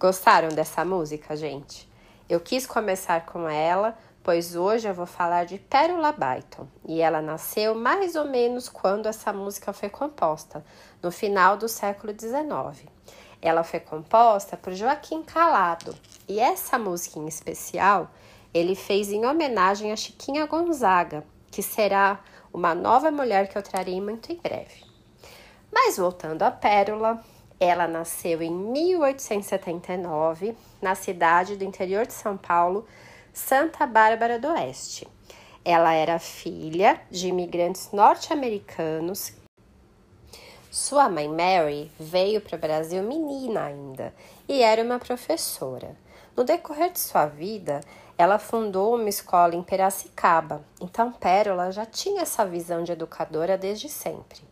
[0.00, 1.86] Gostaram dessa música, gente?
[2.26, 7.20] Eu quis começar com ela, pois hoje eu vou falar de Pérola Byton e ela
[7.20, 10.64] nasceu mais ou menos quando essa música foi composta,
[11.02, 12.88] no final do século XIX.
[13.42, 15.94] Ela foi composta por Joaquim Calado
[16.26, 18.10] e essa música em especial
[18.54, 22.20] ele fez em homenagem a Chiquinha Gonzaga, que será
[22.54, 24.82] uma nova mulher que eu trarei muito em breve.
[25.70, 27.22] Mas voltando à Pérola,
[27.60, 32.86] ela nasceu em 1879 na cidade do interior de São Paulo,
[33.34, 35.06] Santa Bárbara do Oeste.
[35.62, 39.34] Ela era filha de imigrantes norte-americanos.
[40.70, 44.14] Sua mãe Mary veio para o Brasil menina ainda
[44.48, 45.94] e era uma professora.
[46.34, 47.82] No decorrer de sua vida,
[48.16, 53.88] ela fundou uma escola em Piracicaba, então Pérola já tinha essa visão de educadora desde
[53.88, 54.49] sempre.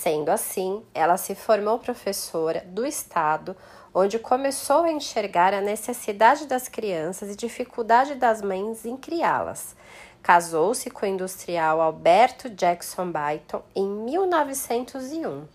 [0.00, 3.56] Sendo assim, ela se formou professora do Estado,
[3.94, 9.76] onde começou a enxergar a necessidade das crianças e dificuldade das mães em criá-las.
[10.20, 15.46] Casou-se com o industrial Alberto Jackson Byton em 1901.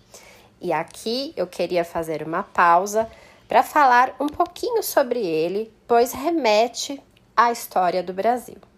[0.61, 3.09] E aqui eu queria fazer uma pausa
[3.47, 7.03] para falar um pouquinho sobre ele, pois remete
[7.35, 8.68] à história do Brasil.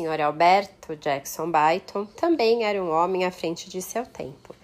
[0.00, 0.22] Sr.
[0.22, 4.54] Alberto Jackson Byton também era um homem à frente de seu tempo.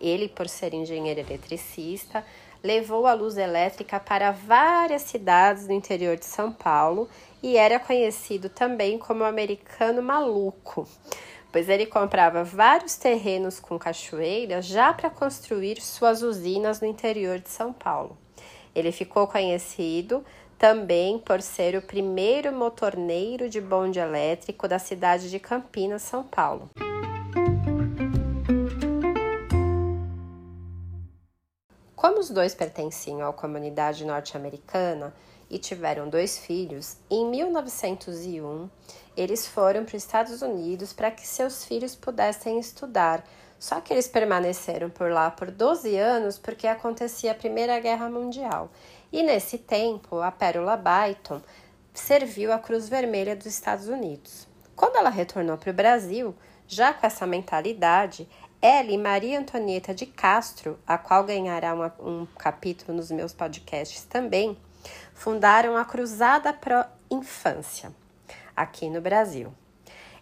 [0.00, 2.24] Ele, por ser engenheiro eletricista,
[2.60, 7.08] levou a luz elétrica para várias cidades do interior de São Paulo
[7.40, 10.88] e era conhecido também como americano maluco,
[11.52, 17.48] pois ele comprava vários terrenos com cachoeiras já para construir suas usinas no interior de
[17.48, 18.18] São Paulo.
[18.74, 20.24] Ele ficou conhecido
[20.60, 26.68] também por ser o primeiro motorneiro de bonde elétrico da cidade de Campinas, São Paulo.
[31.96, 35.14] Como os dois pertenciam à comunidade norte-americana
[35.48, 38.68] e tiveram dois filhos, em 1901
[39.16, 43.24] eles foram para os Estados Unidos para que seus filhos pudessem estudar.
[43.58, 48.70] Só que eles permaneceram por lá por 12 anos porque acontecia a Primeira Guerra Mundial
[49.12, 51.40] e nesse tempo, a Pérola Byton
[51.92, 54.46] serviu a Cruz Vermelha dos Estados Unidos.
[54.76, 56.34] Quando ela retornou para o Brasil,
[56.66, 58.28] já com essa mentalidade,
[58.62, 64.04] ela e Maria Antonieta de Castro, a qual ganhará uma, um capítulo nos meus podcasts
[64.04, 64.56] também,
[65.12, 67.92] fundaram a Cruzada Pro Infância,
[68.54, 69.52] aqui no Brasil.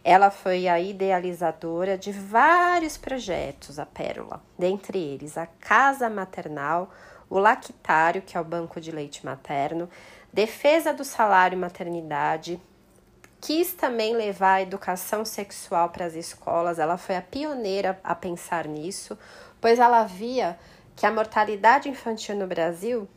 [0.03, 6.91] Ela foi a idealizadora de vários projetos, a Pérola, dentre eles a Casa Maternal,
[7.30, 9.88] o lactário, que é o banco de leite materno,
[10.32, 12.60] defesa do salário e maternidade,
[13.40, 18.66] quis também levar a educação sexual para as escolas, ela foi a pioneira a pensar
[18.66, 19.16] nisso,
[19.60, 20.58] pois ela via
[20.96, 23.08] que a mortalidade infantil no Brasil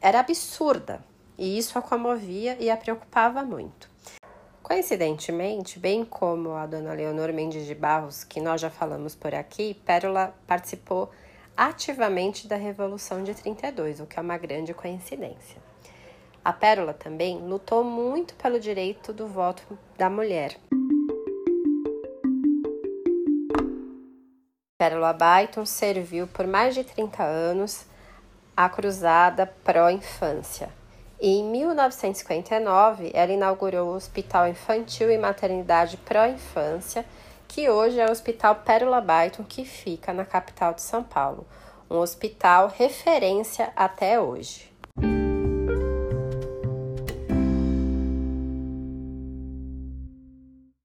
[0.00, 1.02] era absurda
[1.38, 3.90] e isso a comovia e a preocupava muito.
[4.62, 9.74] Coincidentemente, bem como a dona Leonor Mendes de Barros, que nós já falamos por aqui,
[9.84, 11.10] Pérola participou
[11.56, 15.60] ativamente da Revolução de 32, o que é uma grande coincidência.
[16.44, 20.56] A Pérola também lutou muito pelo direito do voto da mulher.
[24.76, 27.86] Pérola Byton serviu por mais de 30 anos
[28.56, 30.70] a Cruzada Pró-Infância.
[31.20, 37.06] E em 1959, ela inaugurou o Hospital Infantil e Maternidade Pró-Infância,
[37.54, 41.46] que hoje é o Hospital Pérola Byton, que fica na capital de São Paulo,
[41.90, 44.72] um hospital referência até hoje.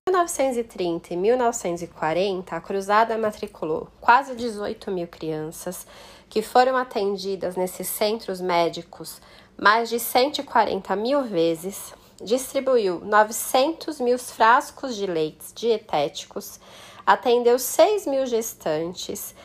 [0.09, 5.87] Em 1930 e 1940, a Cruzada matriculou quase 18 mil crianças
[6.27, 9.21] que foram atendidas nesses centros médicos
[9.57, 16.59] mais de 140 mil vezes distribuiu 900 mil frascos de leites dietéticos,
[17.05, 19.35] atendeu 6 mil gestantes,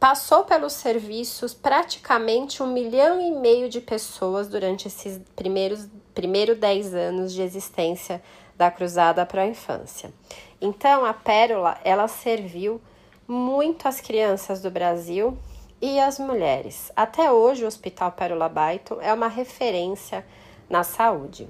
[0.00, 6.94] passou pelos serviços praticamente um milhão e meio de pessoas durante esses primeiros primeiro 10
[6.94, 8.20] anos de existência
[8.56, 10.12] da Cruzada para a Infância.
[10.60, 12.80] Então, a Pérola, ela serviu
[13.26, 15.38] muito as crianças do Brasil
[15.80, 16.90] e as mulheres.
[16.96, 20.26] Até hoje, o Hospital Pérola Byton é uma referência
[20.68, 21.48] na saúde.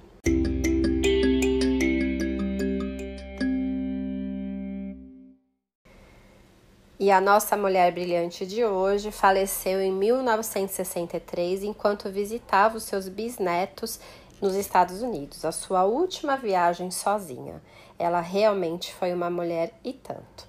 [7.08, 13.98] E a nossa mulher brilhante de hoje faleceu em 1963 enquanto visitava os seus bisnetos
[14.42, 17.62] nos Estados Unidos, a sua última viagem sozinha.
[17.98, 20.46] Ela realmente foi uma mulher e tanto.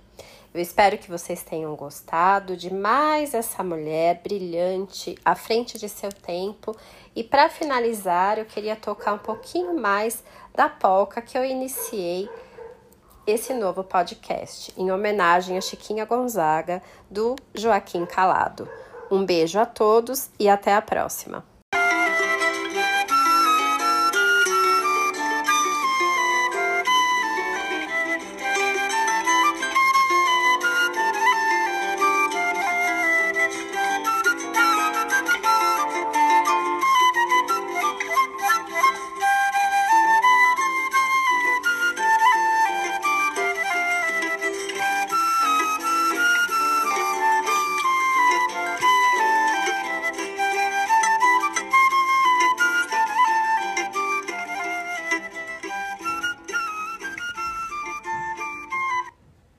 [0.53, 6.11] Eu espero que vocês tenham gostado de mais essa mulher brilhante à frente de seu
[6.11, 6.75] tempo.
[7.15, 10.21] E para finalizar, eu queria tocar um pouquinho mais
[10.53, 12.27] da polca que eu iniciei
[13.29, 18.67] esse novo podcast, em homenagem a Chiquinha Gonzaga, do Joaquim Calado.
[19.11, 21.58] Um beijo a todos e até a próxima!